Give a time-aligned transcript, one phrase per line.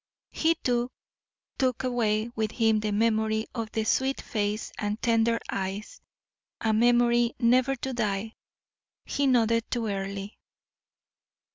[0.31, 0.89] He, too,
[1.59, 6.01] took away with him the memory of the sweet face and tender eyes;
[6.59, 8.33] a memory never to die.
[9.05, 10.29] He nodded to Earle.